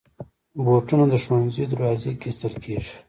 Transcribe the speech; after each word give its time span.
بوټونه 0.63 1.05
د 1.11 1.15
ښوونځي 1.23 1.63
دروازې 1.71 2.11
کې 2.19 2.27
ایستل 2.31 2.53
کېږي. 2.63 2.93